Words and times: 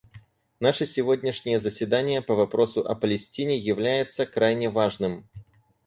Наше 0.59 0.87
сегодняшнее 0.87 1.59
заседание 1.59 2.23
по 2.23 2.33
вопросу 2.33 2.83
о 2.83 2.95
Палестине 2.95 3.55
является 3.59 4.25
крайне 4.25 4.67
важным. 4.67 5.29